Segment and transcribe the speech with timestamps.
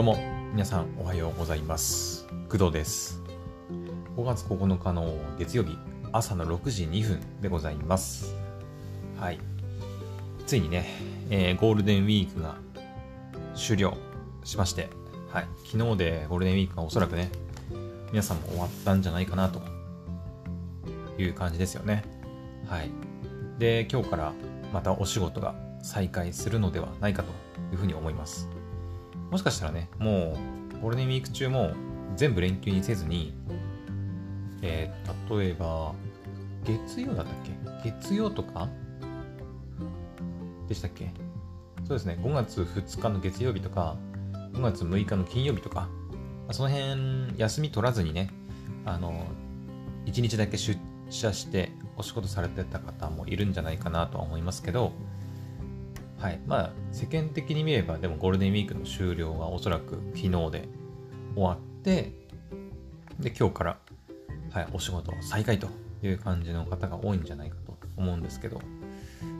[0.00, 0.16] どうも、
[0.54, 2.26] 皆さんおはようございます。
[2.48, 3.20] 工藤です。
[4.16, 5.76] 5月9日の月曜日、
[6.10, 8.34] 朝の6時2分でございます。
[9.18, 9.38] はい。
[10.46, 10.86] ついにね、
[11.28, 12.56] えーゴールデンウィークが
[13.54, 13.94] 終了
[14.42, 14.88] しまして、
[15.30, 15.48] はい。
[15.70, 17.30] 昨日でゴールデンウィークがおそらくね、
[18.10, 19.60] 皆さんも終わったんじゃないかなと
[21.18, 22.04] いう感じですよね。
[22.66, 22.90] はい。
[23.58, 24.32] で、今日から
[24.72, 27.32] またお仕事が再開するのではないかと
[27.70, 28.48] いうふうに思います。
[29.30, 30.36] もしかしたらね、も
[30.78, 31.72] うゴールデンウィーク中も
[32.16, 33.32] 全部連休にせずに、
[34.62, 35.94] えー例えば、
[36.64, 37.34] 月曜だったっ
[37.82, 37.90] け？
[37.90, 38.68] 月曜とか？
[40.68, 41.12] でしたっけ？
[41.84, 43.96] そうですね、5月2日の月曜日とか、
[44.52, 45.88] 5月6日の金曜日とか、
[46.50, 48.30] その辺休み取らずにね、
[48.84, 49.26] あの、
[50.06, 50.78] 1日だけ出
[51.10, 54.92] 社してお仕事されてた方もいるんじゃないかなとは思いますけど、
[56.20, 56.40] はい。
[56.46, 60.68] まあ、世間的に見れば、でもゴールデンウィークの終了はおそらく昨日で
[61.34, 62.12] 終わって、
[63.18, 63.78] で、今日から、
[64.50, 65.68] はい、お仕事再開と
[66.02, 68.60] いう感じの方が多いんじゃないかと思うんですけど、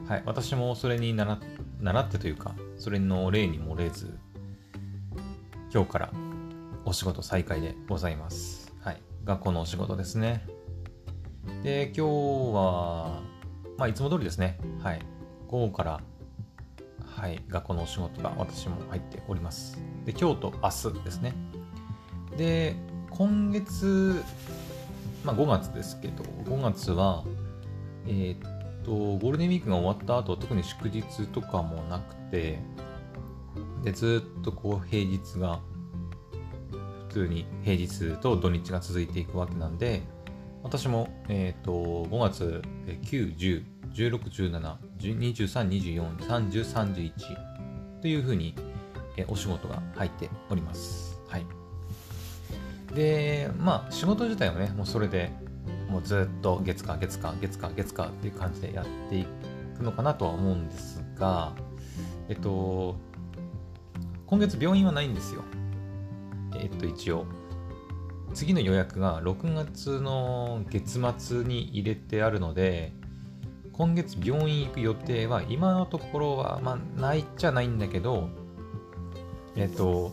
[0.09, 0.23] はい。
[0.25, 1.39] 私もそれに習っ
[1.81, 4.19] 習ってというか、それの例に漏れず、
[5.73, 6.11] 今日から
[6.85, 8.73] お仕事再開でございます。
[8.83, 9.01] はい。
[9.25, 10.47] 学校のお仕事ですね。
[11.63, 13.21] で、今日は、
[13.77, 14.59] まあ、いつも通りですね。
[14.83, 15.01] はい。
[15.47, 16.01] 午後から、
[17.21, 19.79] はい、学校のお仕事が私も入っております。
[20.07, 21.35] で、今日と明日ですね。
[22.39, 22.75] で、
[23.11, 24.23] 今月、
[25.23, 27.23] まあ5月ですけど、5月は、
[28.07, 32.59] えーっと、ゴールデンウィークが終わった後、特に祝日とかもなくて、
[33.85, 35.61] で、ずっとこう平日が、
[37.09, 40.01] 普通に平日と土日が続いていくわけなんで、
[40.63, 47.13] 私も、えーっと、5月9、10、16、17、23、24、30、31
[48.01, 48.55] というふうに、
[49.17, 51.21] えお仕事が入っております。
[51.29, 51.47] はい。
[52.95, 55.31] で、まあ、仕事自体はね、もうそれで
[55.89, 59.27] もうずっと月か月か月か月かっていう感じでやってい
[59.77, 61.53] くのかなとは思うんですが、
[62.29, 62.97] えっと、
[64.27, 65.43] 今月病院はないんですよ。
[66.57, 67.27] えっと、一応。
[68.33, 72.93] 次の予約が6月の月末に入れてあるので、
[73.81, 78.29] 今月病院行く予定は今のところは、まあ、ないっちゃないんだけど、
[79.57, 80.13] えっと、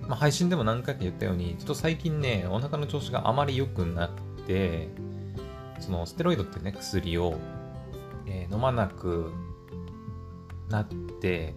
[0.00, 4.88] まあ、配信でも何回か言ったように、ちょっと最近ね、お腹の調子があまり良くなくて、
[5.80, 7.34] そのステロイドってね、薬を、
[8.26, 9.30] えー飲まなく
[10.70, 11.54] なって、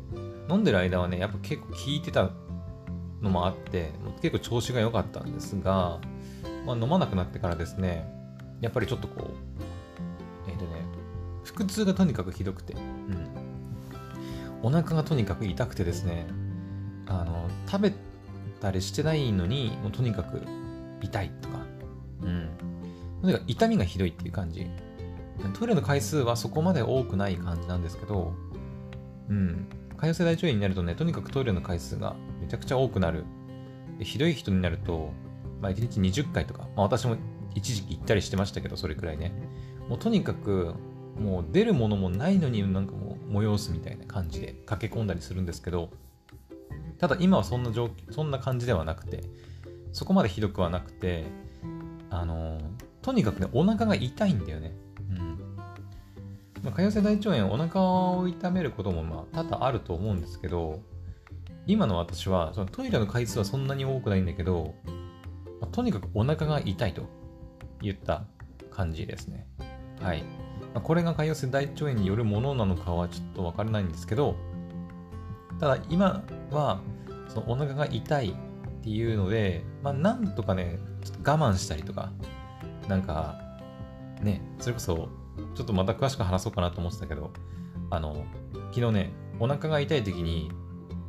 [0.50, 2.31] 飲んでる間はね、やっぱ結構効いてた
[3.22, 6.01] のもあって、結構調子が良かったんですが、
[6.66, 8.06] まあ、飲まなくなってからですね、
[8.59, 9.75] やっぱりちょっとこう、
[11.56, 13.28] 腹痛がとにかくひどくて、うん。
[14.62, 16.28] お腹がとにかく痛くてですね、
[17.08, 17.94] あの、食べ
[18.60, 20.42] たりしてないのに、もうとにかく
[21.02, 21.60] 痛いとか、
[22.22, 22.50] うん。
[23.22, 24.68] とにかく痛みがひどいっていう感じ。
[25.58, 28.34] トイレの回数はそこまで多くない感じなんですけど、
[29.30, 29.68] うん。
[29.98, 33.26] 潰瘍性大腸炎になるとね、とにかくトイレの回数がめちゃくちゃ多くなる。
[33.98, 35.14] でひどい人になると、
[35.62, 37.16] まあ、1日20回とか、まあ、私も
[37.54, 39.32] 一時期行ったりしてましたけど、それくらいね。
[39.88, 40.74] もうとにかく、
[41.16, 45.90] もう出るものもないのになんかもう催すみたいな感じで駆け込んだりするんですけど、
[46.98, 49.24] ただ今はそんな状況、そんな感じではなくて、
[49.92, 51.25] そこまでひどくはなくて、
[52.09, 52.59] あの、
[53.02, 54.75] とにかくね、お腹が痛いんだよね。
[55.09, 55.56] うん。
[56.64, 60.81] まあ、潰瘍性大腸炎、お腹を痛めることもまあ多々あると思うんですけど、
[61.68, 64.75] 今の私はそのトイレの回数はそんなに多くないんだけど、
[65.62, 67.04] まあとにかくお腹が痛いと
[67.81, 68.25] 言った
[68.70, 69.48] 感じですね。
[70.02, 70.24] はい。
[70.75, 74.36] まあこれが潰瘍性大腸炎によるものなのかはちょっとわからないんですけど、
[75.58, 76.22] ただ今
[76.52, 76.81] は
[77.30, 82.12] そのお腹が痛いっていうので、まあなんとかね、ちょっと我慢したりとか、
[82.90, 83.40] なんか、
[84.22, 85.09] ね、それこそ、
[85.56, 87.31] ちょっとまた詳しく話そうかなと思ってたけど、
[87.90, 88.25] あの、
[88.74, 90.51] 昨日ね、お腹が痛い時に、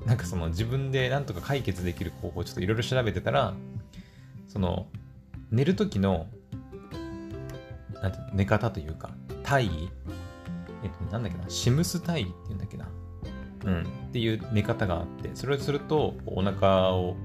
[0.05, 3.53] なんかその自分でなんとか解決できる方法をちょっといろいろ調べてたら、
[4.47, 4.87] その、
[5.51, 6.29] 寝る時の、
[8.01, 9.11] なんて寝方というか、
[9.47, 9.91] 体位
[10.85, 12.89] えっと、なんだっけな、シムス体位っていうんだっけな？
[13.65, 13.83] うん。
[13.83, 17.17] っていう寝方があって、それをすると、お腹を、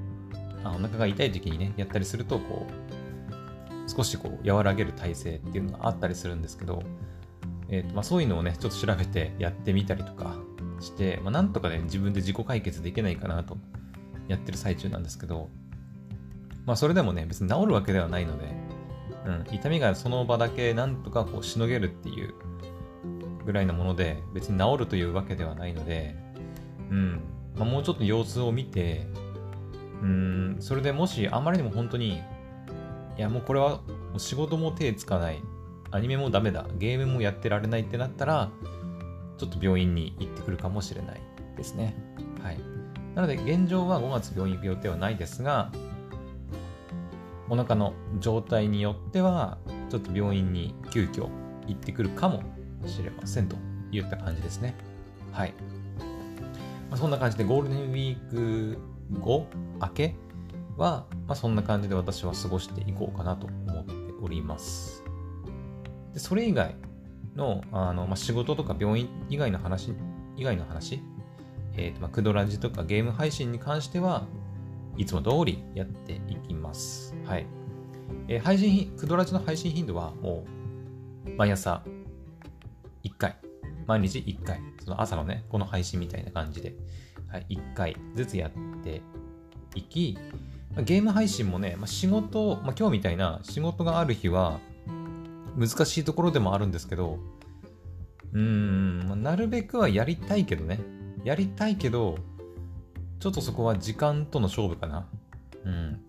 [0.63, 6.81] あお腹が痛い時期にね、やったりすると、こう、少しこう、和らげる体勢っていうのがあったりするんですけど、
[7.69, 10.35] えっと、まあそういうのをね、ちょっと調べてやってみたりとか
[10.79, 13.57] して、まあなんとかね、自分で自己解決できないかなと、
[14.27, 15.49] やってる最中なんですけど、
[16.65, 18.45] まあそれでもね、別に治るわけではないので、
[19.25, 22.33] うん、痛みがその場だけなんとかこうしのげるっていう
[23.45, 26.15] ぐらいのもので、別に治るというわけではないので、
[26.89, 27.21] うん、
[27.55, 29.07] まあ、もうちょっと様子を見て、
[30.01, 32.21] うん、それでもしあまりにも本当に、
[33.17, 33.81] いやもうこれは
[34.17, 35.41] 仕事も手つかない、
[35.91, 38.49] アニメもダメだ、ゲームもやってられないってなったら、
[39.37, 41.21] ちょっと病院に行ってくるかもしれない
[41.57, 41.95] ですね。
[42.41, 42.59] はい。
[43.15, 45.71] なので現状は5月病院行く予定はないですが、
[47.51, 49.57] お腹の状態によっては、
[49.89, 51.27] ちょっと病院に急遽
[51.67, 52.41] 行ってくるかも
[52.87, 53.57] しれませんと
[53.91, 54.73] いった感じですね。
[55.33, 55.53] はい。
[56.89, 58.77] まあ、そんな感じでゴールデンウィーク
[59.19, 59.47] 後
[59.81, 60.15] 明け
[60.77, 63.93] は、まあ、そんな感じで私は過ごしていこうかなと思って
[64.23, 65.03] おります。
[66.13, 66.77] でそれ以外
[67.35, 69.93] のあの、まあ、仕事とか病院以外の話、
[70.37, 71.03] 以外の話、
[71.75, 74.25] えーとまあ、クドラジとかゲーム配信に関しては
[74.95, 77.10] いつも通りやっていきます。
[77.31, 77.47] はい。
[78.27, 80.43] えー、配信、クドラジの配信頻度はも
[81.25, 81.81] う毎朝
[83.05, 83.37] 1回、
[83.87, 86.75] 毎日1回、その朝のね、この配信みたいな感じで、
[87.29, 88.51] はい、1回ずつやっ
[88.83, 89.01] て
[89.75, 90.17] いき、
[90.83, 94.59] ゲーム配信もね、まあ、仕事、まあ、今日みたいな仕事がある日は
[95.57, 97.17] 難しいところでもあるんですけど、
[98.33, 100.81] うーん、ま、なるべくはやりたいけどね、
[101.23, 102.17] やりたいけど、
[103.21, 105.07] ちょっとそこは時間との勝負かな。
[105.63, 106.01] うん。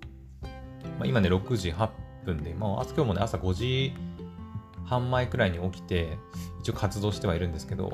[0.98, 1.88] まあ、今ね、6時8
[2.24, 3.92] 分で、まあ、今日もね、朝5時
[4.84, 6.18] 半前くらいに起きて、
[6.60, 7.92] 一応活動してはいるんですけど、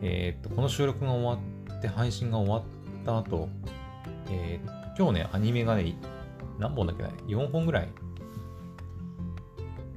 [0.00, 2.62] えー、っと、この収録が終わって、配信が終わっ
[3.04, 3.48] た後、
[4.30, 5.94] えー、今日ね、アニメがね、
[6.58, 7.88] 何本だっけな ?4 本ぐらい。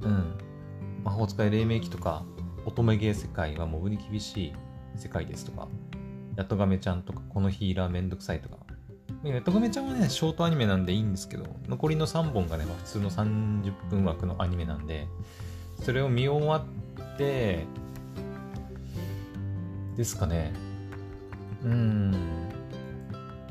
[0.02, 0.38] うん。
[1.04, 2.24] 魔法使い黎明期とか、
[2.64, 4.52] 乙女芸世界はモブに厳しい
[4.96, 5.68] 世界ですとか、
[6.36, 8.65] やっとがめちゃんとか、このヒーラーめんどくさいとか。
[9.24, 15.08] やっとがめちゃんはね、ショートアニメなんでいいんですけど、残りの3本がね、普通の30分枠のアニメなんで、
[15.82, 17.64] それを見終わって、
[19.96, 20.52] ですかね。
[21.62, 22.10] うーん。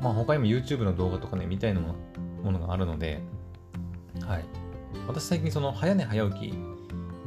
[0.00, 1.94] まあ他にも YouTube の動画とかね、見たいのも
[2.42, 3.20] ものがあるので、
[4.26, 4.44] はい。
[5.08, 6.54] 私最近その早寝早起き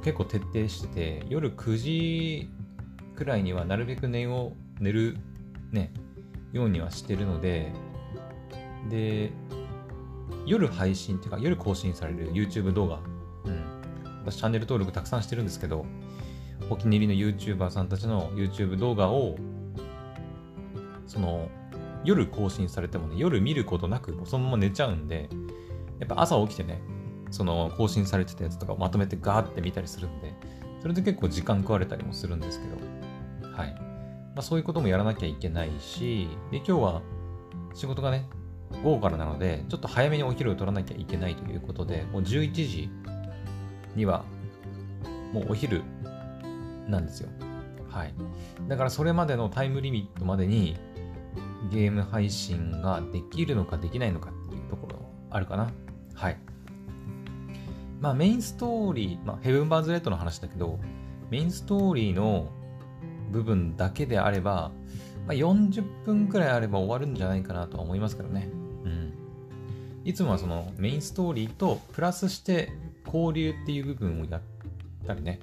[0.03, 2.49] 結構徹底してて、夜9時
[3.15, 5.17] くらいにはなるべく寝を、寝る
[5.71, 5.91] ね、
[6.53, 7.71] ようにはしてるので、
[8.87, 9.31] で、
[10.45, 12.99] 夜配信っていうか夜更新される YouTube 動画、
[13.45, 13.79] うん。
[14.25, 15.85] 私チャンネル登録たくさんしてるんですけど、
[16.69, 19.37] お気に入りの YouTuber さんたちの YouTube 動画を、
[21.07, 21.49] その、
[22.03, 25.29] 夜更新されてもね、夜見ることなく、そのまま寝ちゃうんで、
[25.99, 26.81] やっぱ朝起きてね、
[27.31, 30.33] その更新されてたやつとかをまとめてガーって見たりするんで、
[30.81, 33.73] それで結構時間食われたりもするんですけど、はい。
[33.73, 37.01] まあ、そういうこともやらなきゃいけないし、で、今日は
[37.73, 38.29] 仕事がね、
[38.83, 42.89] 午後からなので、ちょっと早めにお昼を取らなきゃいけないということで、もう11時
[43.95, 44.23] には、
[45.33, 45.83] もうお昼
[46.87, 47.29] なんですよ。
[47.89, 48.13] はい。
[48.67, 50.77] だからそれまでのタイムリミットまでに
[51.71, 54.99] ゲーム配信ができるのかできないのかっていうところ
[55.29, 55.71] あるかな。
[56.13, 56.37] はい。
[57.99, 60.79] まあメインストーリー、まあヘブンバーズレッドの話だけど、
[61.29, 62.49] メインストーリーの
[63.31, 64.71] 部分だけであれば、
[65.27, 68.49] まあ、40分くらいあれば終わるんじゃないかなとは思いますけどね。
[70.09, 72.71] いつもはそのメインストーリーとプラスして
[73.05, 74.41] 交流っていう部分をやっ
[75.05, 75.39] たりね、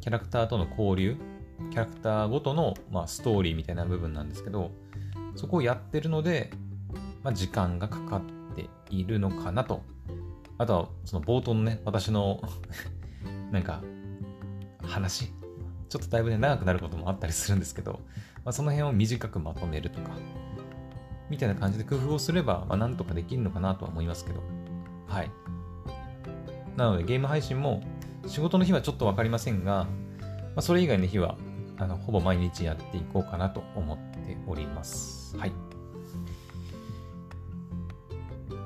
[0.00, 1.16] キャラクターとの交流、
[1.70, 4.70] キャラクターごとの、まあ、ストーリーみたいな部分なんですけど、
[5.36, 6.50] そこをやってるので、
[7.22, 8.22] まあ、時間がかかっ
[8.56, 9.82] ているのかなと。
[10.56, 12.40] あとは、その冒頭のね、私の
[13.52, 13.82] なんか、
[14.84, 15.26] 話。
[15.90, 18.00] ちょっとだいぶね、長くなることもあったりするんですけど、
[18.36, 20.12] まあ、その辺を短くまとめるとか、
[21.30, 24.42] みたいな感じで工夫をすれば、まあ、なんとかできるのかなとは思いますけど。
[25.06, 25.30] はい。
[26.76, 27.82] なので、ゲーム配信も、
[28.26, 29.88] 仕事の日はちょっとわかりませんが、ま
[30.56, 31.36] あ、それ以外の日は、
[31.78, 35.36] あの、ほぼ毎日やっていこうかなと思っております。
[35.36, 35.50] はい。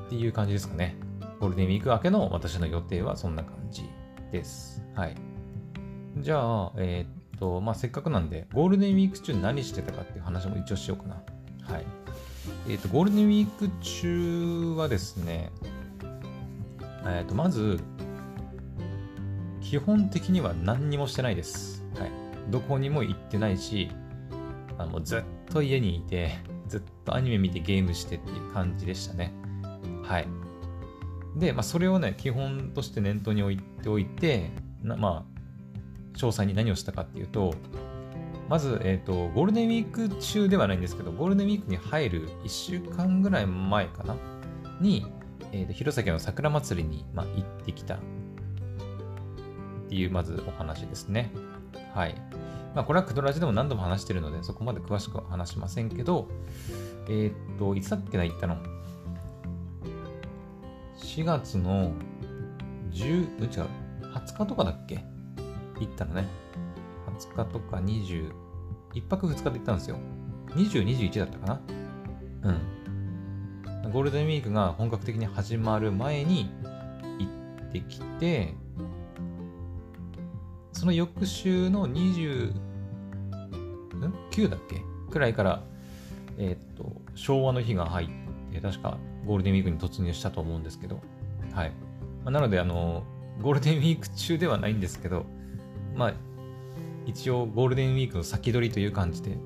[0.06, 0.96] っていう感じですかね。
[1.40, 3.88] ゴールデンウィーク明けの私の予定はそんな感じ
[4.30, 4.82] です。
[4.94, 5.16] はい。
[6.18, 11.22] じゃあ、えー、っと、まあ、せっかくなんで、ゴールデンウィーク中何してたかっていう話も一応しようかな。
[11.62, 12.01] はい。
[12.68, 15.50] えー、と、ゴールデンウィーク中はですね、
[17.04, 17.80] えー、と、まず、
[19.60, 21.84] 基本的には何にもしてないです。
[21.98, 22.10] はい。
[22.50, 23.90] どこにも行ってないし、
[24.78, 26.38] あのずっと家にいて、
[26.68, 29.32] ずっとアニメ見てゲームしてっていう感じでしたね。
[30.02, 30.28] はい。
[31.36, 34.50] で、まあ、それをね、基本として念頭に置いておいて、
[34.82, 37.54] まあ、詳細に何をしたかっていうと、
[38.52, 44.14] まず、えっ、ー、と、ゴールデンウィーク中ではないんですけど、ゴールデンウィークに入る1週間ぐらい前かな？
[44.78, 45.06] に、
[45.52, 47.98] えーと、弘前の桜祭りに、まあ、行ってきたっ
[49.88, 51.32] ていう、まずお話ですね。
[51.94, 52.14] はい。
[52.74, 56.28] まあ、これはクドラジでも何度も話してるので、そこまで詳しくは話しませんけど、
[57.08, 58.58] えー、っと、いつだっけな、行ったの
[60.98, 61.92] ?4 月の
[62.90, 63.68] 10、違う、
[64.12, 64.96] 20日とかだっけ？
[65.80, 66.28] 行ったのね。
[67.18, 68.41] 20日とか20、
[68.94, 69.96] 1泊2日で行ったんですよ。
[70.50, 71.60] 20、21だったかな
[73.84, 73.92] うん。
[73.92, 76.50] ゴールデンウィークが本格的に始まる前に
[77.18, 77.28] 行
[77.68, 78.54] ってきて、
[80.72, 82.52] その翌週の29
[84.48, 84.82] だっけ？
[85.10, 85.62] くらいから、
[86.38, 88.08] えー、っと、昭和の日が入っ
[88.52, 91.00] て、確かゴールデンウィークに突入したと思うんですけど、
[91.52, 91.70] はい。
[92.24, 93.04] まあ、なので、あの、
[93.40, 95.26] ゴールデンウィーク中ではないんですけど、
[95.94, 96.14] まあ、
[97.06, 99.36] 一応ゴールデンウィークの先取りという感じで、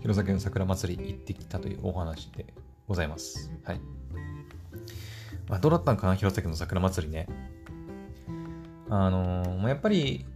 [0.00, 2.46] 弘前の桜祭り行ってきたというお話で
[2.86, 3.50] ございます。
[3.64, 3.80] はい。
[5.48, 7.26] まあ、どうだったのかな、弘前の桜祭りね。
[8.88, 10.26] あのー、やっぱり、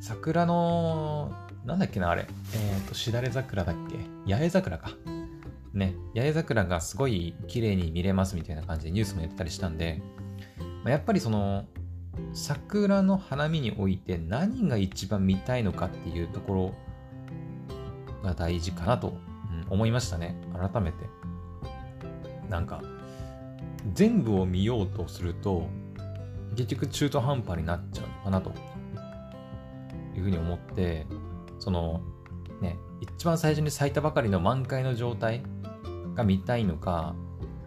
[0.00, 1.32] 桜の、
[1.64, 2.26] なんだっけな、あれ。
[2.54, 3.98] えっ、ー、と、しだれ桜だっけ
[4.32, 4.90] 八重桜か。
[5.74, 10.02] ね、八重桜がすごい綺麗に見れますみたいな感じでニュースもやったりしたんで、
[10.82, 11.66] まあ、やっぱりその、
[12.32, 16.74] 桜の花見において何が一番見たいのかっていうところ
[18.22, 19.16] が大事かなと、
[19.70, 20.36] 思いましたね。
[20.52, 20.98] 改めて。
[22.48, 22.82] なんか、
[23.92, 25.66] 全部を見ようとすると、
[26.56, 28.52] 結局中途半端になっちゃうのかなと
[30.16, 31.06] いうふうに思って、
[31.58, 32.00] その、
[32.60, 35.42] ね、一番最初に咲いたばかりの満開の状態
[36.14, 37.14] が見たいのか、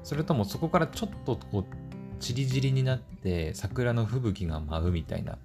[0.03, 1.80] それともそこからちょっとこう、
[2.22, 5.38] ちりぢりになって桜の吹雪が舞うみたいな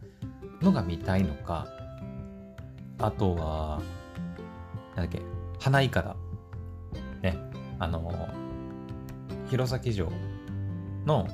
[0.63, 1.67] のが見たいのか、
[2.99, 3.83] あとは、
[4.95, 5.21] なんだっけ、
[5.59, 6.17] 花いかだ。
[7.23, 7.39] ね、
[7.79, 8.29] あの、
[9.49, 10.11] 弘前城
[11.07, 11.27] の、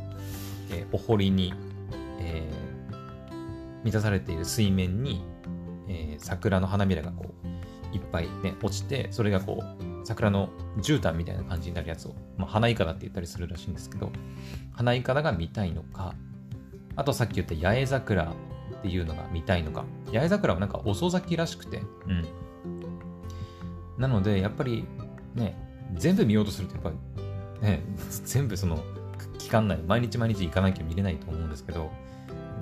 [0.71, 1.53] えー、お堀に、
[2.21, 5.25] えー、満たされている水面に、
[5.89, 14.11] えー、桜の花びらがこういっぱいね落ちてそれがこう桜の絨毯みたいな感じになるやつを、まあ、花いかだって言ったりするらしいんですけど
[14.73, 16.15] 花いかだが見たいのか
[16.97, 22.27] あとさっき言った八重桜っていうのが見たいのか八重桜はなんか遅咲きらしくてうん
[23.99, 24.85] なのでやっぱり
[25.35, 25.57] ね
[25.95, 27.83] 全部見ようとするとやっぱりね
[28.25, 28.83] 全部その
[29.39, 31.91] 期間内毎日毎日行かなきゃ見れないと思うんですけど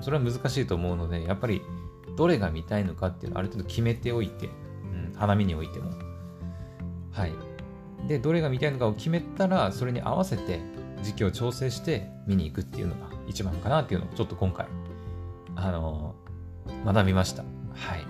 [0.01, 1.61] それは難しいと思うのでやっぱり
[2.17, 6.10] どれが見たいのかっていうのをある程度決めておいて、うん、花見においても。
[7.11, 7.33] はい。
[8.07, 10.59] で、どれが見たいのかを決めたら、それに合わせて
[11.03, 14.67] 時期を調整して見に行くっていうのが一番かなっていうのをちょっと今回、
[15.55, 17.43] あのー、学びました。
[17.73, 18.03] はい。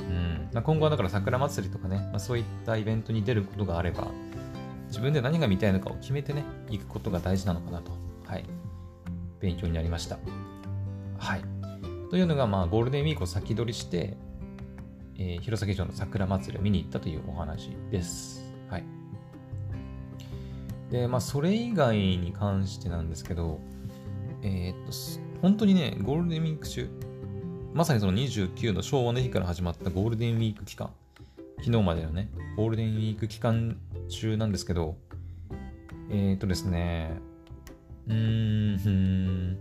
[0.00, 4.08] うんまあ、今後はだから桜祭りとかね、まあ、そういったイベントに出ることがあれば、
[4.88, 7.92] 自分で何が見たいのかを決めてね、行くことが大事なのかなと、
[8.24, 8.44] はい。
[9.40, 10.18] 勉強になりました。
[11.18, 11.42] はい。
[12.10, 14.16] というのが、まあ、ゴールデンウィークを先取りして、
[15.18, 18.52] えー、弘前城の桜祭りを見に行ったというお話です。
[18.68, 18.84] はい。
[20.90, 23.60] で、まあ、それ以外に関してなんですけど、
[24.42, 24.92] えー、っと、
[25.42, 26.88] 本当にね、ゴールデンウィーク中、
[27.74, 30.90] まさにその29の昭和の日から始まったゴールデンウィーク期間、
[31.58, 34.96] 昨日までのね、ゴールデンウィーク期間中なんですけど、
[36.10, 37.18] えー、っとですね、
[38.06, 39.58] うーん、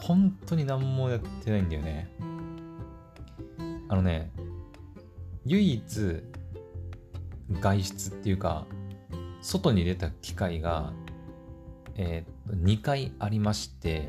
[0.00, 2.08] 本当に何もやってないんだよね。
[3.88, 4.32] あのね、
[5.46, 6.22] 唯一
[7.60, 8.66] 外出っていうか、
[9.42, 10.92] 外に出た機会が、
[11.96, 14.08] えー、2回ありまして、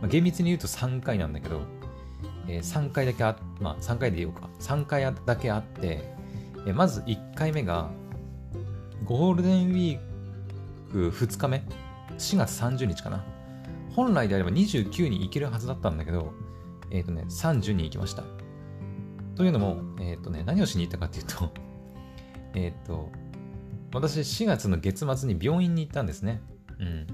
[0.00, 1.60] まあ、厳密に言うと3回なんだけど、
[2.48, 6.02] えー、3回だけあ、まあ3回で言おうか、3回だけあって、
[6.66, 7.90] えー、まず1回目が、
[9.04, 9.98] ゴールデンウィー
[10.90, 11.62] ク2日目
[12.18, 13.24] ?4 月30日かな。
[13.94, 16.32] 本来であれば29に行けるはずだったんだけど、
[16.90, 18.24] えっ、ー、とね、30に行きました。
[19.36, 21.52] というのも、えっ、ー、とね、何をしに行ったかっていうと、
[22.54, 23.10] えっと、
[23.92, 26.40] 私4月の月末に病院に行ったんですね。
[26.78, 27.06] うん。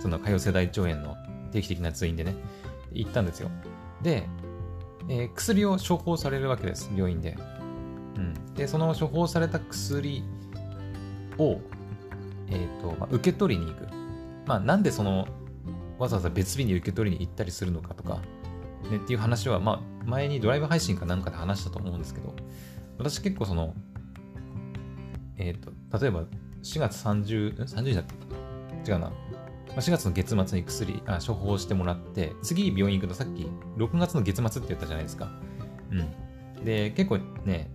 [0.00, 1.16] その、潰瘍性大腸炎の
[1.52, 2.34] 定期的な通院でね、
[2.92, 3.50] 行ったんですよ。
[4.02, 4.26] で、
[5.08, 7.36] えー、薬を処方されるわけです、病院で。
[8.16, 8.54] うん。
[8.54, 10.24] で、その処方された薬
[11.38, 11.60] を、
[12.48, 13.86] えっ、ー、と、まあ、受け取りに行く。
[14.46, 15.26] まあ、なんでその
[15.98, 18.20] わざわざ別日に受け取りに行ったりするのかとか、
[18.90, 22.34] ね、っていう話は、まあ、前にドライブ配信かなんかで話したと思うんですけど、
[22.98, 23.74] 私結構その、
[25.36, 26.24] えっ、ー、と、例えば
[26.62, 28.04] 4月30、30日だっ
[28.84, 29.12] け違うな。
[29.76, 33.46] 4月の月末に薬あ、処方してもらって、次病院行くとさっき
[33.76, 35.28] 6月の月末って言ったじゃないですか。
[35.90, 36.64] うん。
[36.64, 37.70] で、結構ね、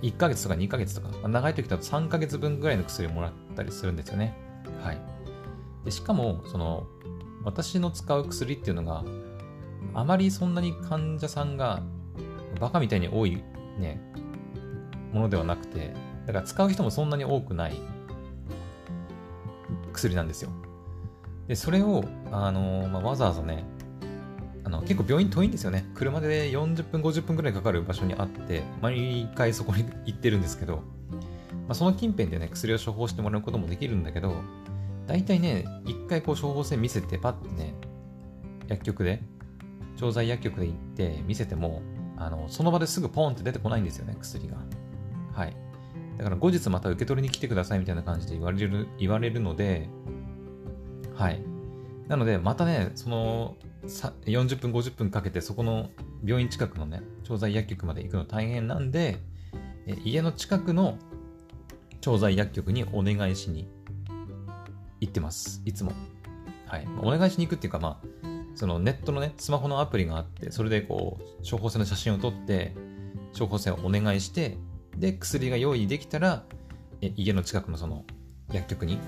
[0.00, 4.34] 1ヶ月とか2ヶ月とか、長い時だと3ヶ月分ぐらいの薬をもらったりするんですよね。
[4.82, 4.98] はい。
[5.84, 6.86] で、しかも、その、
[7.44, 9.04] 私の使う薬っていうのが、
[9.94, 11.82] あまりそんなに患者さんが
[12.60, 13.42] バカみたいに多い
[13.78, 14.00] ね、
[15.12, 15.94] ものではなくて、
[16.26, 17.80] だから使う人もそんなに多くない
[19.92, 20.50] 薬なんですよ。
[21.48, 23.64] で、それを、あのまあ、わざわざね、
[24.64, 25.84] あの結構病院遠いんですよね。
[25.94, 30.82] 車で40分、50分くらいかかる場所にあって、毎回そこに行ってるんですけど、ま
[31.70, 34.34] あ、その近辺でね、薬を処方してもらうこともできるんだけど、
[35.06, 37.74] 大体ね、一回こう処方箋見せて、パッてね、
[38.68, 39.22] 薬局で、
[40.02, 41.80] 調剤薬局で行って見せても、
[42.16, 44.56] あの、その場ですぐポンって出てこないんですよね、薬が。
[45.32, 45.56] はい。
[46.18, 49.88] だから後日また受け取りに来てくださいみたいな感じで言われる、言われるので、
[51.14, 51.40] はい。
[52.08, 53.54] なので、またね、その、
[54.26, 55.90] 40分、50分かけてそこの
[56.24, 59.20] 病院近くのね、調剤薬局まで行くの大変なんで、
[59.86, 60.98] え家の近くの
[62.00, 63.68] 調剤薬局にお願いしに
[65.00, 65.62] 行ってます。
[65.64, 65.92] いつも。
[66.66, 66.88] はい。
[67.00, 72.74] お願いしに行くっていうか、まあ、そのネットのね、スマホのアプリがあって、それでこう、処方箋の写真を撮って、
[73.38, 74.58] 処方箋をお願いして、
[74.96, 76.44] で、薬が用意できたら、
[77.00, 78.04] え家の近くのその
[78.52, 78.98] 薬局に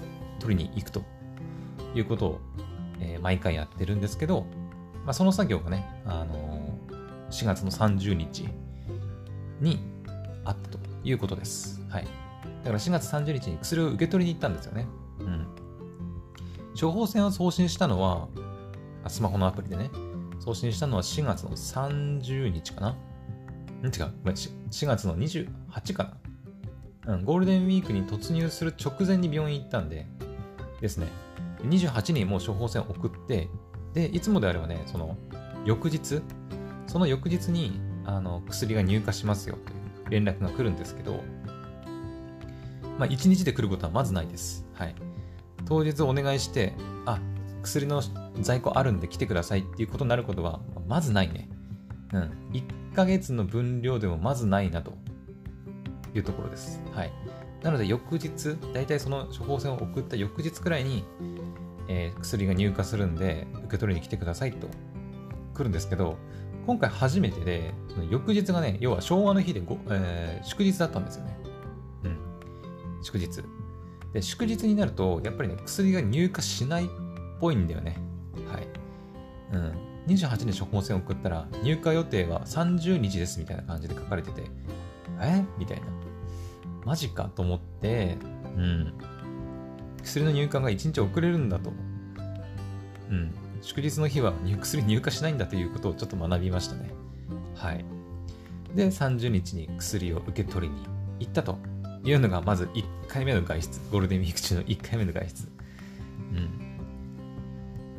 [0.41, 1.03] 取りに行くと
[1.95, 2.41] いうことを、
[3.01, 4.47] えー、毎回やってるんですけど、
[5.05, 8.49] まあ、その作業がね、あのー、4月の30日
[9.61, 9.79] に
[10.45, 11.83] あったということです。
[11.89, 12.05] はい。
[12.05, 14.87] だから4月30日に薬を受け取りに行ったんですよね。
[15.21, 15.47] うん。
[16.79, 18.29] 処方箋を送信したのは、
[19.09, 19.91] スマホのアプリでね、
[20.41, 22.97] 送信したのは4月の30日かな。
[23.83, 26.15] 違う、4月の28か
[27.07, 30.07] な、うん、ゴールデンウィークに突入する直前に病院行ったんで、
[30.81, 31.09] ですね、
[31.63, 33.49] 28にもう処方箋送って、
[33.93, 35.17] で、いつもであればね、その、
[35.65, 36.23] 翌日、
[36.87, 39.75] その翌日に、あの、薬が入荷しますよとい
[40.09, 41.23] う連絡が来るんですけど、
[42.99, 44.67] まあ、1日で来ることはまずないです。
[44.75, 44.95] はい。
[45.67, 46.75] 当日お願いして、
[47.07, 47.19] あ、
[47.63, 48.03] 薬の
[48.41, 51.49] 在庫あるんで来てくださいっていうことになることは、まずないね。
[52.13, 52.31] うん。
[52.53, 54.93] 1ヶ月の分量でもまずないなと
[56.15, 56.81] いうところです。
[56.93, 57.13] はい。
[57.63, 61.05] なので翌日、大体その処方箋を送った翌日くらいに、
[61.89, 64.69] えー、薬が入荷するんで、受け取りに来てくださいと
[65.55, 66.17] 来るんですけど、
[66.67, 71.37] 今回初めてで、その翌日がね、要は昭和の日でご、えー、祝日だったんですよね。
[72.05, 72.19] うん。
[73.03, 73.43] 祝日。
[74.13, 76.89] で、祝日になると、やっぱりね、薬が入荷しないっ
[77.41, 77.99] ぽいんだよね。
[79.55, 79.73] うん。
[80.07, 84.43] 28日処方箋を送ったら、入荷予定は30日ですみたいな感じで書かれてて、
[85.21, 85.43] え？
[85.59, 85.87] みたいな。
[86.85, 88.19] マジかと思って、
[88.57, 88.93] うん。
[90.03, 91.73] 薬の入荷が1日遅れるんだと。
[93.11, 93.33] うん。
[93.63, 96.91] 祝日の日は薬入荷しないんだということをちょっと学びましたね。
[97.55, 97.85] はい。
[98.75, 100.83] で、30日に薬を受け取りに
[101.21, 101.57] 行ったと
[102.05, 103.81] いうのが、まず1回目の外出。
[103.91, 105.54] ゴールデンウィーク中の1回目の外出。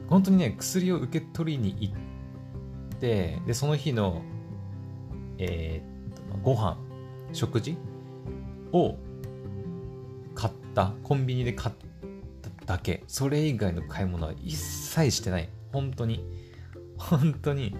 [0.09, 4.21] 本当にね、薬を受け取りに行って、で、その日の、
[5.37, 6.77] えー、っと、ご飯、
[7.33, 7.77] 食事
[8.71, 8.97] を
[10.35, 11.75] 買った、コンビニで買っ
[12.65, 15.49] ただけ、それ以外の買い物は一切してない。
[15.71, 16.23] 本当に。
[16.97, 17.75] 本当に、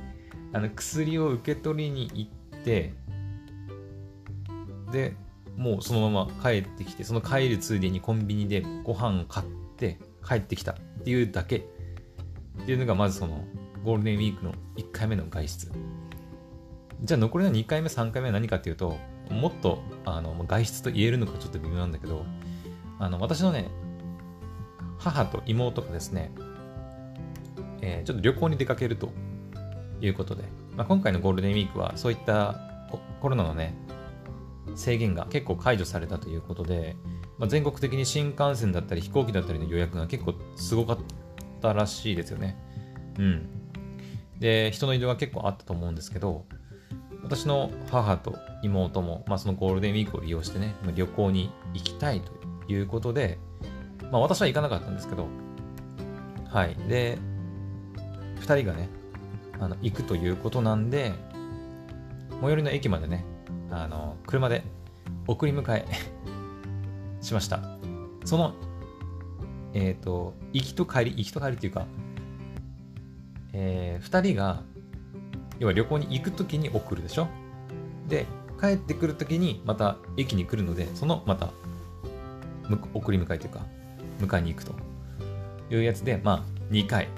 [0.51, 2.93] あの、薬を受け取りに行って、
[4.91, 5.15] で、
[5.57, 11.65] もうそのまま帰ってきて、その帰るついでにコンビニでご飯買って帰ってきたっていうだけ
[12.61, 13.45] っていうのがまずその
[13.83, 15.71] ゴールデンウィークの1回目の外出。
[17.03, 18.97] じゃあ残りの2回目、3回目は何かっていうと、
[19.29, 22.25] もっとあの外出と言えるのかちょっと微妙なんだけど、
[22.99, 23.69] あの私のね、
[24.97, 26.31] 母と妹がですね、
[27.81, 29.11] えー、ちょっと旅行に出かけると
[30.01, 30.43] いうことで、
[30.75, 32.59] まあ、今回のゴールデンウィークはそういった
[33.21, 33.75] コロナのね、
[34.75, 36.95] 制限が結構解除されたということで、
[37.37, 41.14] まあ、全国的に新幹線だったり飛行機だったりの予約が結構すごかった
[41.65, 42.58] たらしいですよね。
[43.17, 43.49] うん。
[44.39, 46.45] で、人の移動が結構あったと思うんですけど、
[47.23, 52.32] 私の母と妹も、まあ、そのゴールデンウィークを利用してね、旅行に行きたいと
[52.71, 53.39] いうことで、
[54.12, 55.28] まあ、私は行かなかったんですけど、
[56.47, 56.75] はい。
[56.88, 57.17] で、
[58.41, 58.89] 2人がね、
[59.60, 61.13] あの行くということなんで、
[62.41, 63.25] 最寄りの駅までね、
[63.71, 64.63] あの車で
[65.28, 65.86] 送り迎え
[67.21, 67.62] しました。
[68.23, 68.54] その
[69.75, 71.85] えっ、ー、と、行きと帰り、行きと帰りっていうか、
[73.51, 74.63] えー、2人が、
[75.59, 77.27] 要は旅行に行くときに送るでしょ？
[78.07, 78.25] で、
[78.59, 81.49] 帰ってくるときにまた駅に来るので、そのまた、
[82.93, 83.65] 送り迎えというか、
[84.21, 84.73] 迎えに行くと
[85.69, 87.09] いうやつで、まあ、2回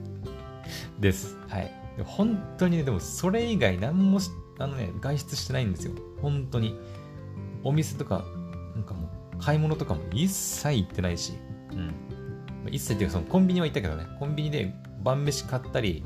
[1.00, 1.38] です。
[1.48, 1.72] はい。
[2.04, 4.20] 本当にね、でもそれ以外何も
[4.58, 5.92] あのね、外出してないんですよ。
[6.20, 6.78] 本当に。
[7.62, 8.22] お店とか、
[8.74, 11.32] なんかもう、買い物とかも一切行ってないし、
[11.76, 11.94] うん。
[12.70, 16.02] 一切っていうか、そのコンビニは行ったけどね、コンビニで晩飯買ったり、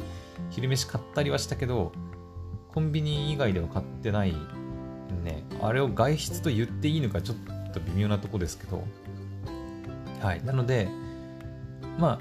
[0.51, 1.93] 昼飯買ったりはしたけど、
[2.73, 4.35] コンビニ以外では買ってない
[5.25, 5.45] ね。
[5.61, 8.85] あれを外出と言っていいのかちょっと微妙なとこですけど、
[10.21, 10.45] はい。
[10.45, 10.89] なので、
[11.99, 12.21] ま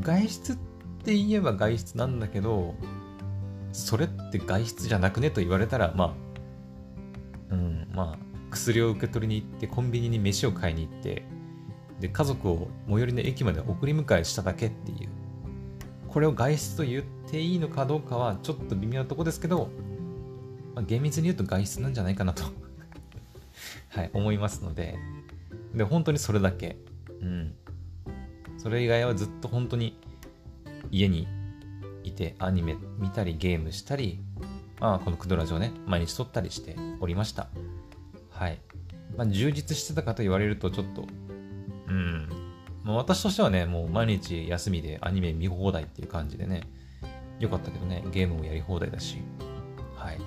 [0.00, 0.56] 外出っ
[1.04, 2.74] て言えば外出なんだけど、
[3.72, 6.14] それって外出じゃなくねと言われたら、ま
[7.50, 8.18] あ、うん、まあ、
[8.50, 11.24] 薬を受け取りに行って、コンビニに飯を買いに行って、
[12.02, 15.08] で、家族を最寄りの駅まで送り迎えしただけっていう、
[16.08, 19.70] これを外出と言っていいのかどうかはちょっと微妙なとこですけど、
[20.74, 22.42] まあ、厳密に言うと外出なんじゃないかなと
[23.90, 24.98] はい、思いますので、
[25.74, 26.76] で、本当にそれだけ。
[27.20, 27.54] うん。
[28.58, 29.96] それ以外はずっと本当に
[30.90, 31.28] 家に
[32.02, 34.18] いてアニメ見たりゲームしたり、
[34.80, 37.48] まあ、このクドラジオね、毎日撮ったりしておりました。
[38.30, 38.58] はい。
[39.16, 41.06] まあ、充実してたかと言われるとちょっと、
[41.92, 42.28] うん。
[42.84, 46.62] まあ、私としてはね、もう毎日休みでアニメ見放題っていう感じでね、
[47.38, 49.18] よかったけどね、ゲームもやり放題だし、
[49.96, 50.18] はい。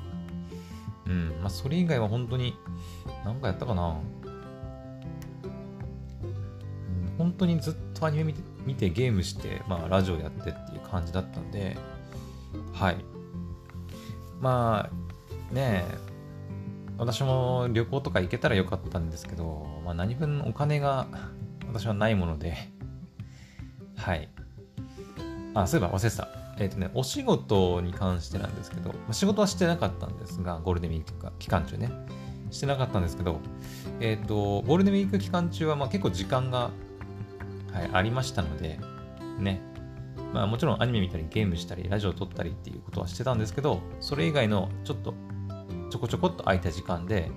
[1.08, 2.56] うん、まあ、それ以外は本当に、
[3.24, 4.00] なんかやったかな。
[7.18, 11.78] 本当にずっとアニメ見て見てゲームして、まあ、ラジオやってっていう感じだったんで、
[12.74, 12.98] はい。
[14.42, 15.98] まあ、ねえ、
[16.98, 21.08] 私も旅行とか行けたらよかったんですけど、まあ、何分お金が
[21.80, 22.56] 私はないもので、
[23.98, 24.30] はい。
[25.54, 26.28] あ、そういえば忘れてた。
[26.58, 31.92] えっ、ー、とね、お仕事に関してなんですけど、仕事はしてなかったんですが、ゴールデンウィーク期間中ね。
[32.52, 33.40] してなかったんですけど、
[34.00, 36.72] えっ、ー、と、ゴールデンウィーク期間中はまあ結構時間が
[37.74, 38.80] はい、ありましたので、
[39.38, 39.60] ね。
[40.34, 45.14] まあもちろんアニメ見たりゲームしたりラジオ撮ったりっていうことはしてたんですけど、それ以外のちょっと
[45.90, 47.30] ちょこちょこっと空いた時間で、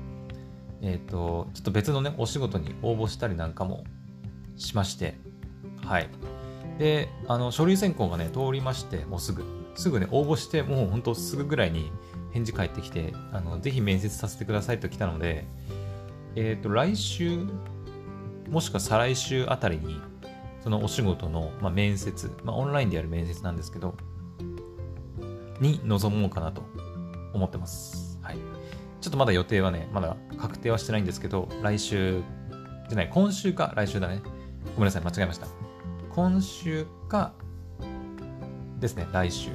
[0.80, 3.82] えっ、ー、と、ちょっと別のね、お仕事に応募したりなんかも
[4.58, 5.16] しまして、
[5.84, 6.08] はい。
[6.78, 9.44] で、あの、書類選考がね、通りまして、もうすぐ、
[9.74, 11.90] すぐね、応募して、もうほんとすぐぐらいに
[12.32, 15.46] 返事返ってきて、あの、ぜひ面接させてくださいと来たので、
[16.36, 17.46] えっ、ー、と、来週、
[18.50, 20.00] もしくは再来週あたりに、
[20.62, 23.96] そのお仕事の、まあ、面接、まあ、オンラインでやる面接なんですけど、
[25.60, 26.62] に臨もうかなと
[27.32, 28.18] 思ってます。
[28.22, 28.36] はい。
[29.00, 32.22] ちょっとまだ予定はね、まだ確定はしてないんですけど、来週、
[32.88, 34.22] じゃない、今週か来週だね。
[34.74, 35.46] ごめんなさい、間違えました。
[36.10, 37.32] 今週か、
[38.80, 39.50] ですね、来週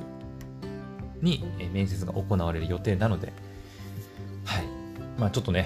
[1.22, 3.34] に面接が行われる予定なので、
[4.46, 4.66] はい。
[5.18, 5.66] まあちょっとね、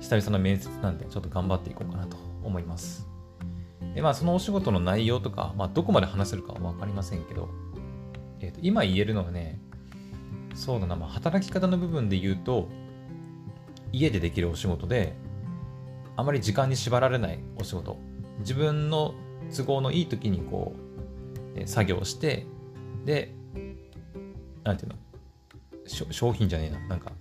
[0.00, 3.08] 久々の面接なんで、ちょっと頑張っていこうかなと思います。
[3.94, 7.48] で、まあ、そのお仕事の内容とか、まあ、どこまで話せるかは分かりませんけど、
[8.40, 9.60] えー、と今言えるのはね、
[10.54, 12.68] そうだな、まあ、働き方の部分で言うと、
[13.92, 15.14] 家でできるお仕事で、
[16.16, 17.98] あまり時間に縛られないお仕事。
[18.40, 19.14] 自分の
[19.54, 20.74] 都合のいい時にこ
[21.56, 22.46] う、作業して、
[23.04, 23.34] で、
[24.64, 24.96] なんていうの、
[26.12, 27.12] 商品じゃねえな、なんか、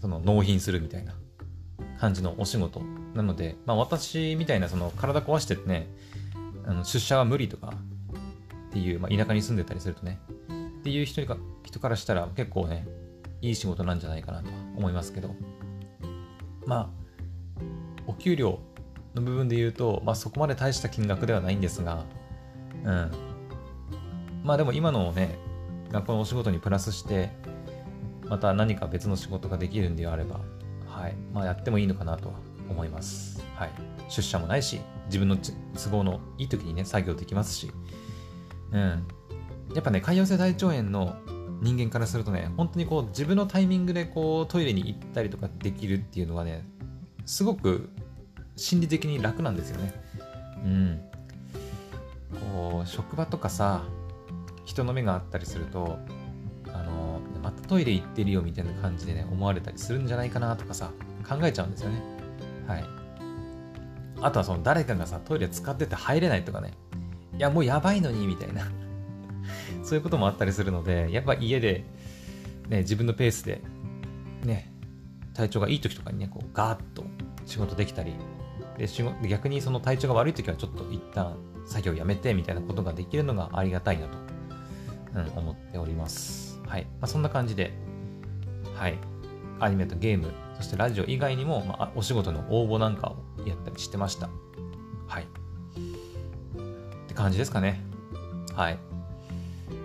[0.00, 1.14] その納品するみたいな
[1.98, 2.82] 感じのお仕事。
[3.14, 5.88] なので、まあ、私みたいなその体壊してね、
[6.66, 7.72] あの出社は無理とか
[8.68, 10.20] っていう、まあ、田舎に住んでたりするとね、
[10.80, 12.86] っていう人か人からしたら結構ね、
[13.40, 15.34] いい仕事なんじゃないかなと思いますけど、
[16.66, 16.88] まあ、
[18.06, 18.60] お給料
[19.14, 22.04] の部分で言うと、まあ、そこまで大した金額ではないんですが、
[22.84, 23.10] うん。
[24.44, 25.38] まあでも今のね、
[25.90, 27.30] 学校のお仕事にプラスして、
[28.28, 30.40] また何か別の仕事ができるんであれば、
[30.86, 31.14] はい。
[31.32, 32.34] まあやってもいいのかなとは
[32.68, 33.42] 思います。
[33.54, 33.70] はい。
[34.08, 37.70] 出社もないし、自分の都合のいい時にね、作業できますし。
[38.72, 39.06] うん。
[39.74, 41.16] やっぱね、潰瘍性大腸炎の
[41.60, 46.64] 人間からするとね、本当にこう自分のタイミングでこうトイレに行ったりとかできるっていうのはね、
[47.26, 47.90] すごく
[48.58, 49.94] 心理的に楽なんですよね。
[50.64, 51.00] うん。
[52.52, 53.84] こう、職場とかさ、
[54.64, 55.98] 人の目があったりすると、
[56.66, 60.90] あの、またトイレ行ってるよみたいな感じでね、思われたりするんじゃないかなとかさ、
[61.26, 62.02] 考えちゃうんですよね。
[62.66, 62.84] はい。
[64.20, 66.72] あとはその誰かがさ、トイレ使ってて入れないとかね。
[67.36, 68.66] いや、もうやばいのに、みたいな
[69.84, 71.84] そういうこともあったりするので、やっぱ家で、
[72.68, 73.62] ね、自分のペースで、
[74.42, 74.72] ね、
[75.34, 77.04] 体調がいい時とかにね、こう、ガーッと
[77.46, 78.14] 仕事できたり、
[78.78, 81.36] で仕事逆にその体調が悪い時はちょっと一旦
[81.66, 84.18] 作業やめてみたいなことができるのがありがたいなと、
[85.14, 86.60] うん、思っております。
[86.66, 86.84] はい。
[86.84, 87.72] まあ、そんな感じで、
[88.74, 88.98] はい。
[89.60, 94.30] アニメとゲーム、そしてラジオ以外にも、まあ、お仕事の応募なんかをやったりしてました。
[95.06, 95.24] はい。
[95.24, 95.26] っ
[97.08, 97.82] て感じですかね。
[98.54, 98.78] はい。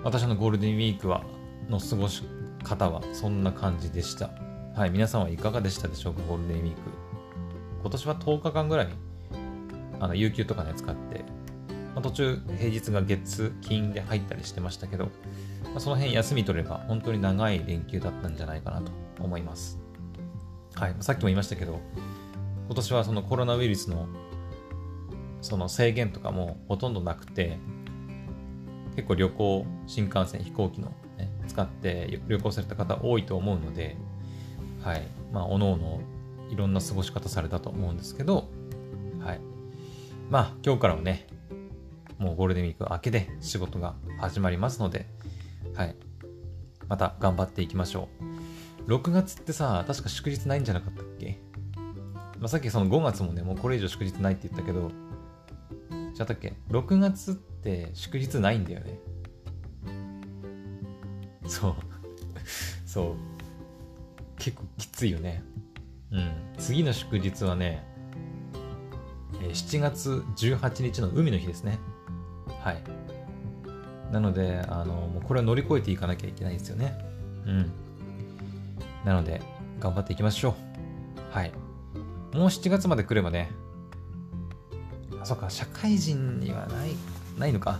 [0.04, 1.24] 私のゴールデンウィークは、
[1.70, 2.24] の過ごし
[2.64, 4.30] 方はそんな感じでした。
[4.76, 4.90] はい。
[4.90, 7.03] 皆さんはいかがでしたでしょうか、ゴールデンウィーク。
[7.84, 8.88] 今年は10日間ぐらい、
[10.00, 11.26] あの、有給とかね、使って、
[11.94, 15.12] まあ、途中、平日が月、金で入ったりしてましたけど、ま
[15.76, 19.80] あ、その辺休み取れば、本当に長い連休だったんじゃないかなと思います。
[20.76, 21.82] はい、さっきも言いましたけど、
[22.68, 24.08] 今年はそのコロナウイルスの
[25.44, 27.60] その制限とかもほとんどなくて、
[28.96, 33.98] 結構旅行、新幹線、飛行機の、ね、使って旅行された方多いと思うので、
[34.82, 35.08] はい。
[35.32, 36.02] まあ、おのおの
[36.54, 38.48] いろんな過ごし方されたと思うんですけど、
[39.20, 39.42] はい。
[40.30, 41.26] まあ、今日からはね、
[42.20, 45.08] もうゴールデンウィーク明けで仕事が始まりますので、
[45.74, 45.96] はい。
[46.88, 48.08] また頑張っていきましょ
[48.88, 48.92] う。
[48.92, 51.40] 6月ってさ、確か祝日ないんじゃなかったっけ？
[52.38, 54.92] まあ、さっきその5月もね、もうこれ以上祝日ないって言ったけど、
[56.16, 59.00] ちゃったっけ ?6 月って祝日ないんだよね。
[61.48, 61.76] そう。
[62.86, 63.16] そう。
[64.38, 65.42] 結構きついよね。
[66.14, 66.32] うん。
[66.58, 67.86] 次の祝日はね、
[69.42, 71.80] 7月18日の海の日ですね。
[72.62, 72.84] はい。
[74.12, 76.98] なので、あの、もうこれは乗り越えていかなきゃいけないんですよね。
[77.46, 77.72] うん。
[79.04, 79.42] なので、
[79.80, 80.56] 頑張っていきましょ
[81.32, 81.36] う。
[81.36, 81.52] はい。
[82.34, 83.52] もう7月まで来ればね、
[85.24, 86.92] あ、そっか、社会人にはない、
[87.38, 87.80] ないのか。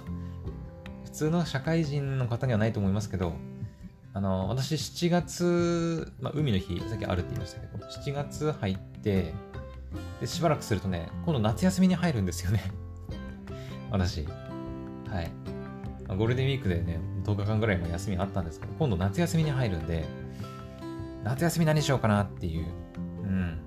[1.06, 3.34] 普通の社会人の方にはないと思いますけど、
[4.14, 9.34] あの、私7月、まあ、海の日、さっきあるって言いましたけど、7月入って、
[10.22, 12.64] で、しばらくするとね、今度夏休みに入るんですよね。
[13.92, 14.24] 私。
[14.24, 15.32] はい。
[16.08, 20.06] まあ、ゴールデンウィークでね、10日間ぐらいも休みあったんですけど、今度夏休みに入るんで、
[21.24, 22.68] 夏休み何しようかなっていう、
[23.24, 23.60] うん、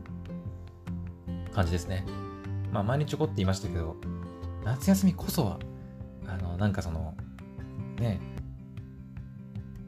[1.52, 2.04] 感じですね。
[2.72, 3.96] まあ、前にちょこって言いましたけど、
[4.64, 5.58] 夏休みこそは、
[6.26, 7.16] あの、なんかその、
[7.98, 8.20] ね、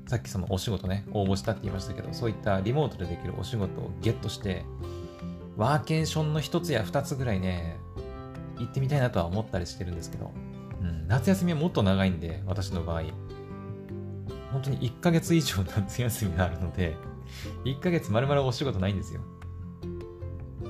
[0.08, 4.64] さっきそのお仕事ね、応募したって言いましたけど、そういったリモートでできるお仕事をゲットして、
[5.58, 7.76] ワーケーションの一つや二つぐらいね、
[8.58, 10.32] 行ってみたいなとは思ったりしてるんですけど、
[10.80, 13.02] うん、夏休みはもっと長いんで、私の場合、
[14.50, 16.96] 本当に1ヶ月以上夏休みがあるので、
[17.66, 19.20] 1ヶ月丸々お仕事ないんですよ。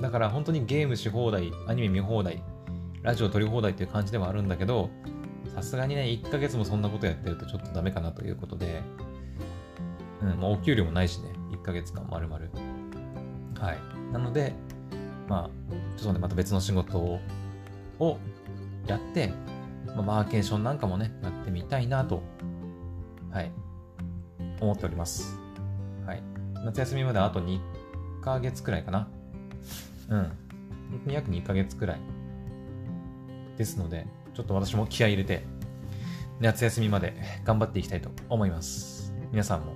[0.01, 2.43] だから本当にゲームし放題、アニメ見放題、
[3.03, 4.89] ラジオ撮り放題っていう感じではあるんだけど、
[5.55, 8.81] さすがにね、1ヶ月もそんなことやってるとちょっとダメかなということで、
[10.21, 12.45] うん、まあ、お給料もないしね、1ヶ月間丸々。
[13.59, 13.77] はい。
[14.13, 14.53] なので、
[15.27, 15.49] まあ、
[15.97, 17.19] ちょっとね、また別の仕事を
[18.87, 19.33] やって、
[19.87, 22.21] まあ、マーケーションなんかもね、やってみたいなと、
[23.31, 23.51] はい、
[24.59, 25.37] 思っております。
[26.05, 26.23] はい。
[26.65, 27.59] 夏休みまであと2
[28.21, 29.07] ヶ月くらいかな。
[30.09, 30.17] うん。
[30.89, 31.99] 本当に約2ヶ月くらい。
[33.57, 35.43] ですので、ちょっと私も気合い入れて、
[36.39, 39.13] 夏休みまで頑張っていきたいと思います。
[39.31, 39.73] 皆さんも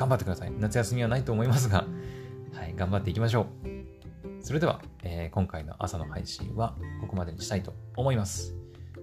[0.00, 0.52] 頑張ってください。
[0.58, 1.84] 夏休みはないと思いますが、
[2.54, 4.42] はい、頑張っていきましょう。
[4.42, 8.54] それでは、えー、今回の朝の配信はここまでにしたいと思います。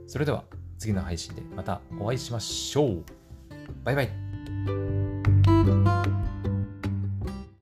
[0.07, 0.45] それでは
[0.79, 3.03] 次の配信でまたお会いしましょう。
[3.83, 4.26] バイバイ。